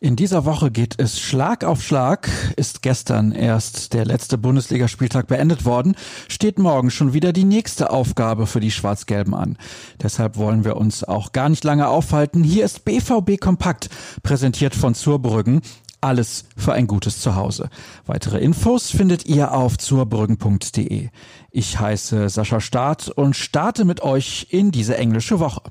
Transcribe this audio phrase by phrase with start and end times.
[0.00, 2.28] In dieser Woche geht es Schlag auf Schlag.
[2.54, 5.96] Ist gestern erst der letzte Bundesligaspieltag beendet worden,
[6.28, 9.58] steht morgen schon wieder die nächste Aufgabe für die Schwarz-Gelben an.
[10.00, 12.44] Deshalb wollen wir uns auch gar nicht lange aufhalten.
[12.44, 13.90] Hier ist BVB Kompakt,
[14.22, 15.62] präsentiert von Zurbrüggen.
[16.00, 17.70] Alles für ein gutes Zuhause.
[18.06, 21.08] Weitere Infos findet ihr auf zurbrüggen.de.
[21.50, 25.62] Ich heiße Sascha Staat und starte mit euch in diese englische Woche.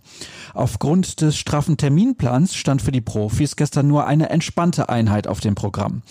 [0.53, 5.55] Aufgrund des straffen Terminplans stand für die Profis gestern nur eine entspannte Einheit auf dem
[5.55, 6.01] Programm.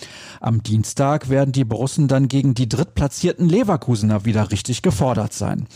[0.41, 5.67] Am Dienstag werden die Borussen dann gegen die drittplatzierten Leverkusener wieder richtig gefordert sein.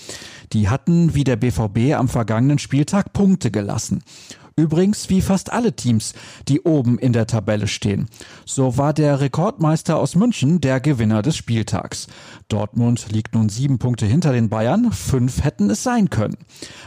[0.53, 4.03] Die hatten wie der BVB am vergangenen Spieltag Punkte gelassen.
[4.57, 6.13] Übrigens wie fast alle Teams,
[6.47, 8.07] die oben in der Tabelle stehen.
[8.45, 12.07] So war der Rekordmeister aus München der Gewinner des Spieltags.
[12.49, 16.37] Dortmund liegt nun sieben Punkte hinter den Bayern, fünf hätten es sein können.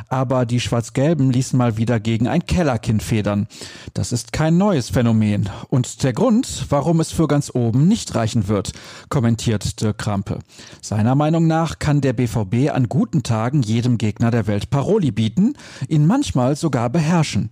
[0.08, 3.48] Aber die Schwarz-Gelben ließen mal wieder gegen ein Kellerkind federn.
[3.94, 5.48] Das ist kein neues Phänomen.
[5.69, 8.72] Und der Grund, warum es für ganz oben nicht reichen wird,
[9.08, 10.41] kommentiert Dirk Krampe.
[10.83, 15.55] Seiner Meinung nach kann der BVB an guten Tagen jedem Gegner der Welt Paroli bieten,
[15.89, 17.50] ihn manchmal sogar beherrschen.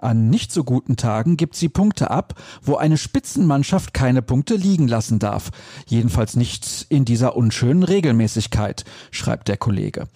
[0.00, 4.88] An nicht so guten Tagen gibt sie Punkte ab, wo eine Spitzenmannschaft keine Punkte liegen
[4.88, 5.50] lassen darf.
[5.86, 10.08] Jedenfalls nicht in dieser unschönen Regelmäßigkeit, schreibt der Kollege.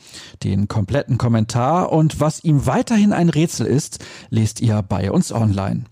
[0.42, 5.84] Den kompletten Kommentar und was ihm weiterhin ein Rätsel ist, lest ihr bei uns online.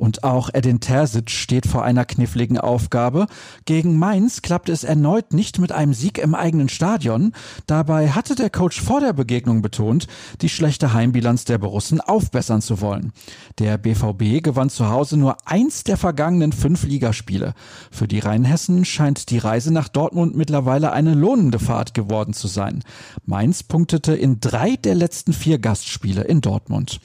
[0.00, 3.26] Und auch Edin Terzic steht vor einer kniffligen Aufgabe.
[3.66, 7.32] Gegen Mainz klappt es erneut nicht mit einem Sieg im eigenen Stadion.
[7.66, 10.06] Dabei hatte der Coach vor der Begegnung betont,
[10.40, 13.12] die schlechte Heimbilanz der Borussen aufbessern zu wollen.
[13.58, 17.54] Der BVB gewann zu Hause nur eins der vergangenen fünf Ligaspiele.
[17.90, 22.82] Für die Rheinhessen scheint die Reise nach Dortmund mittlerweile eine lohnende Fahrt geworden zu sein.
[23.26, 27.00] Mainz punktete in drei der letzten vier Gastspiele in Dortmund.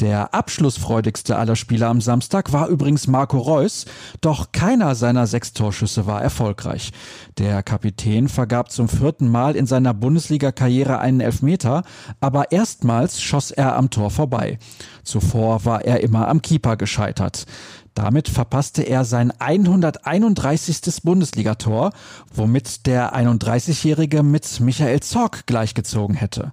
[0.00, 3.84] Der abschlussfreudigste aller Spieler am Samstag war übrigens Marco Reus,
[4.20, 6.92] doch keiner seiner sechs Torschüsse war erfolgreich.
[7.38, 11.82] Der Kapitän vergab zum vierten Mal in seiner Bundesliga-Karriere einen Elfmeter,
[12.20, 14.58] aber erstmals schoss er am Tor vorbei.
[15.04, 17.46] Zuvor war er immer am Keeper gescheitert.
[17.94, 21.02] Damit verpasste er sein 131.
[21.02, 21.92] Bundesligator,
[22.34, 26.52] womit der 31-Jährige mit Michael Zorc gleichgezogen hätte.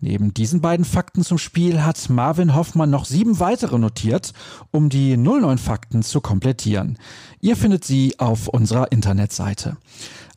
[0.00, 4.32] Neben diesen beiden Fakten zum Spiel hat Marvin Hoffmann noch sieben weitere notiert,
[4.70, 6.98] um die 09 Fakten zu komplettieren.
[7.40, 9.78] Ihr findet sie auf unserer Internetseite.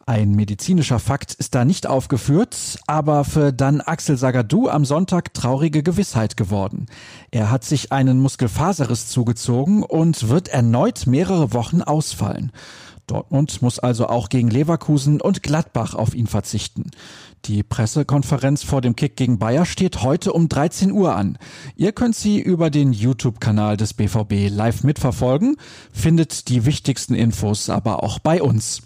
[0.09, 5.83] Ein medizinischer Fakt ist da nicht aufgeführt, aber für dann Axel Sagadou am Sonntag traurige
[5.83, 6.87] Gewissheit geworden.
[7.29, 12.51] Er hat sich einen Muskelfaserriss zugezogen und wird erneut mehrere Wochen ausfallen.
[13.09, 16.91] Dortmund muss also auch gegen Leverkusen und Gladbach auf ihn verzichten.
[17.45, 21.37] Die Pressekonferenz vor dem Kick gegen Bayer steht heute um 13 Uhr an.
[21.75, 25.55] Ihr könnt sie über den YouTube-Kanal des BVB live mitverfolgen,
[25.91, 28.81] findet die wichtigsten Infos aber auch bei uns.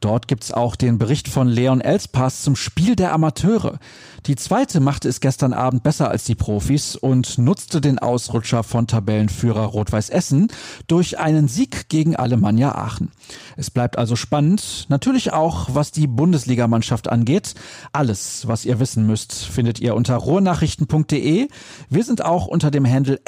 [0.00, 3.78] Dort gibt's auch den Bericht von Leon Elspass zum Spiel der Amateure.
[4.26, 8.86] Die zweite machte es gestern Abend besser als die Profis und nutzte den Ausrutscher von
[8.88, 10.48] Tabellenführer Rot-Weiß Essen
[10.88, 13.12] durch einen Sieg gegen Alemannia Aachen.
[13.56, 17.54] Es bleibt also spannend, natürlich auch was die Bundesligamannschaft angeht.
[17.92, 21.48] Alles, was ihr wissen müsst, findet ihr unter ruhrnachrichten.de.
[21.88, 23.20] Wir sind auch unter dem Handle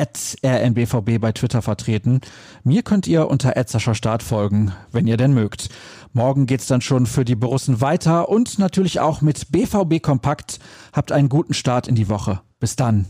[0.44, 2.20] rnbvb bei Twitter vertreten.
[2.64, 3.54] Mir könnt ihr unter
[3.94, 5.68] Start folgen, wenn ihr denn mögt.
[6.12, 10.58] Morgen geht's dann schon für die Borussen weiter und natürlich auch mit BVB Kompakt.
[10.92, 12.40] Habt einen guten Start in die Woche.
[12.58, 13.06] Bis dann.